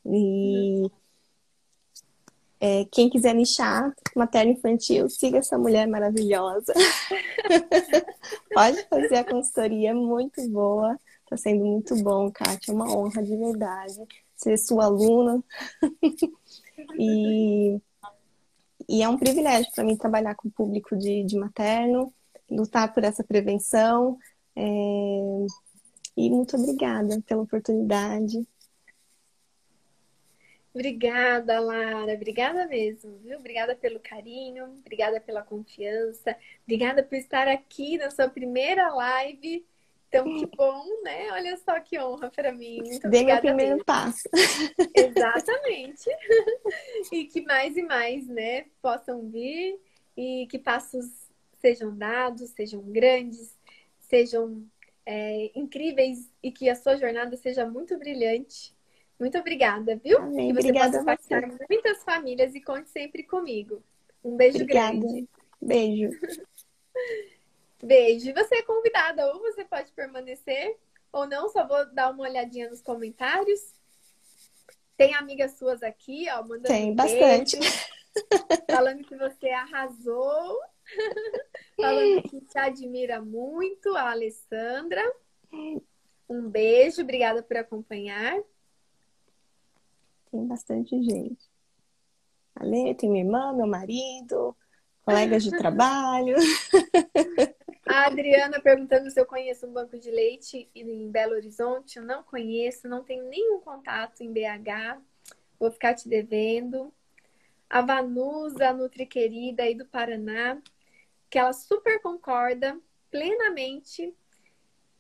[0.06, 0.90] E,
[2.64, 6.72] é, quem quiser nichar materno infantil, siga essa mulher maravilhosa.
[8.54, 10.96] Pode fazer a consultoria, é muito boa.
[11.24, 12.70] Está sendo muito bom, Kátia.
[12.70, 14.06] É uma honra de verdade
[14.36, 15.42] ser sua aluna.
[16.96, 17.80] e,
[18.88, 22.14] e é um privilégio para mim trabalhar com o público de, de materno,
[22.48, 24.16] lutar por essa prevenção.
[24.54, 24.62] É...
[26.16, 28.46] E muito obrigada pela oportunidade.
[30.74, 32.14] Obrigada, Lara.
[32.14, 33.38] Obrigada mesmo, viu?
[33.38, 39.66] Obrigada pelo carinho, obrigada pela confiança, obrigada por estar aqui na sua primeira live.
[40.08, 41.30] Então, que bom, né?
[41.32, 42.82] Olha só que honra para mim.
[42.82, 43.84] Muito Dei meu primeiro mesmo.
[43.84, 44.28] passo.
[44.94, 46.10] Exatamente.
[47.10, 49.80] e que mais e mais, né, possam vir
[50.14, 51.06] e que passos
[51.60, 53.56] sejam dados, sejam grandes,
[54.00, 54.66] sejam
[55.06, 58.71] é, incríveis e que a sua jornada seja muito brilhante
[59.22, 60.18] muito obrigada, viu?
[60.18, 60.48] Amém.
[60.48, 63.80] Que você obrigada possa impactar muitas famílias e conte sempre comigo.
[64.24, 64.98] Um beijo obrigada.
[64.98, 65.28] grande.
[65.60, 66.10] Beijo.
[67.80, 68.30] Beijo.
[68.30, 70.76] E você é convidada, ou você pode permanecer,
[71.12, 73.60] ou não, só vou dar uma olhadinha nos comentários.
[74.96, 77.58] Tem amigas suas aqui, ó, mandando Tem, bastante.
[78.68, 80.58] falando que você arrasou,
[81.76, 85.02] falando que te admira muito, a Alessandra.
[86.28, 88.42] Um beijo, obrigada por acompanhar.
[90.32, 91.46] Tem bastante gente.
[92.56, 94.56] Ale, tem minha irmã, meu marido,
[95.02, 96.36] colegas de trabalho.
[97.86, 101.98] A Adriana perguntando se eu conheço um banco de leite em Belo Horizonte.
[101.98, 104.98] Eu não conheço, não tenho nenhum contato em BH.
[105.60, 106.90] Vou ficar te devendo.
[107.68, 110.60] A Vanusa, a Nutri Querida aí do Paraná,
[111.28, 112.78] que ela super concorda
[113.10, 114.14] plenamente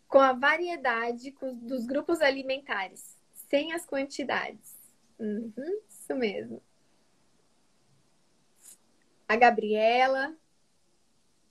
[0.08, 3.16] com a variedade dos grupos alimentares,
[3.48, 4.71] sem as quantidades.
[5.22, 6.60] Uhum, isso mesmo.
[9.28, 10.36] A Gabriela,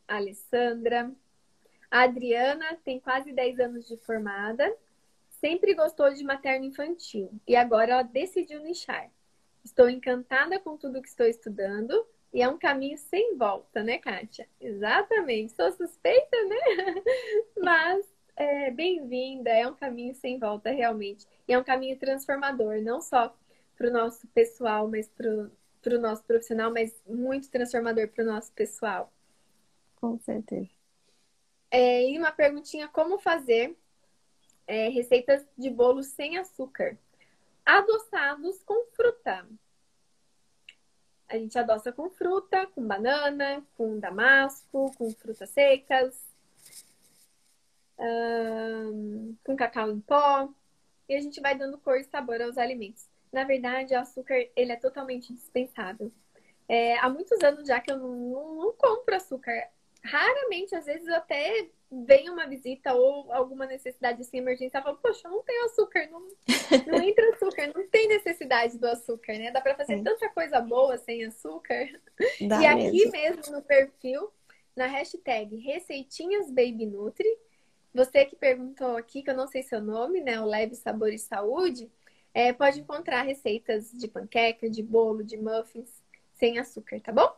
[0.05, 1.09] a Alessandra,
[1.89, 4.75] a Adriana tem quase 10 anos de formada,
[5.29, 9.09] sempre gostou de materno infantil e agora ela decidiu nichar.
[9.63, 14.49] Estou encantada com tudo que estou estudando e é um caminho sem volta, né, Kátia?
[14.59, 15.53] Exatamente.
[15.53, 17.01] Sou suspeita, né?
[17.57, 18.05] Mas
[18.35, 21.25] é, bem-vinda, é um caminho sem volta, realmente.
[21.47, 23.33] E é um caminho transformador, não só
[23.81, 28.51] para o nosso pessoal, mas para o nosso profissional, mas muito transformador para o nosso
[28.53, 29.11] pessoal.
[29.95, 30.69] Com certeza.
[31.71, 33.75] É, e uma perguntinha: como fazer
[34.67, 36.95] é, receitas de bolo sem açúcar?
[37.65, 39.47] Adoçados com fruta.
[41.27, 46.29] A gente adoça com fruta, com banana, com damasco, com frutas secas,
[49.43, 50.53] com cacau em pó.
[51.09, 53.10] E a gente vai dando cor e sabor aos alimentos.
[53.31, 56.11] Na verdade, o açúcar ele é totalmente dispensável.
[56.67, 59.69] É, há muitos anos já que eu não, não, não compro açúcar.
[60.03, 64.97] Raramente, às vezes, eu até vem uma visita ou alguma necessidade assim, emergência, eu falo,
[64.97, 66.25] poxa, não tem açúcar, não,
[66.87, 69.51] não entra açúcar, não tem necessidade do açúcar, né?
[69.51, 70.01] Dá para fazer é.
[70.01, 71.89] tanta coisa boa sem açúcar.
[72.47, 74.31] Dá e aqui mesmo no perfil,
[74.73, 77.27] na hashtag Receitinhas Baby Nutri,
[77.93, 80.39] você que perguntou aqui, que eu não sei seu nome, né?
[80.39, 81.91] O Leve Sabor e Saúde,
[82.33, 85.89] é, pode encontrar receitas de panqueca, de bolo, de muffins
[86.33, 87.31] sem açúcar, tá bom?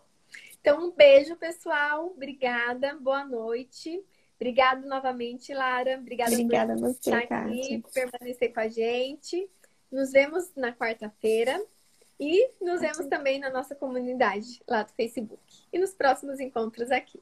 [0.62, 2.08] Então, um beijo, pessoal.
[2.08, 2.96] Obrigada.
[2.96, 4.02] Boa noite.
[4.36, 5.98] Obrigada novamente, Lara.
[5.98, 9.50] Obrigada, Obrigada por você, estar aqui, por permanecer com a gente.
[9.92, 11.62] Nos vemos na quarta-feira
[12.20, 15.42] e nos vemos também na nossa comunidade lá do Facebook
[15.72, 17.22] e nos próximos encontros aqui.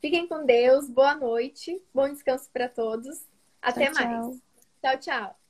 [0.00, 3.26] Fiquem com Deus, boa noite, bom descanso para todos.
[3.60, 4.26] Até tchau, mais.
[4.26, 4.40] Tchau,
[4.82, 4.98] tchau.
[4.98, 5.45] tchau.